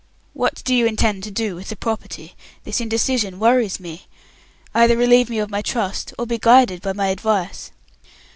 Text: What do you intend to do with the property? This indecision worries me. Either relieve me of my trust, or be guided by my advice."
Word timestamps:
What 0.33 0.63
do 0.65 0.73
you 0.73 0.87
intend 0.87 1.21
to 1.25 1.29
do 1.29 1.53
with 1.53 1.69
the 1.69 1.75
property? 1.75 2.35
This 2.63 2.81
indecision 2.81 3.37
worries 3.37 3.79
me. 3.79 4.07
Either 4.73 4.97
relieve 4.97 5.29
me 5.29 5.37
of 5.37 5.51
my 5.51 5.61
trust, 5.61 6.11
or 6.17 6.25
be 6.25 6.39
guided 6.39 6.81
by 6.81 6.93
my 6.93 7.09
advice." 7.09 7.69